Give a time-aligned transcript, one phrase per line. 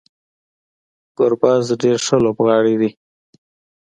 [1.17, 2.89] ګربز ډیر ښه لوبغاړی دی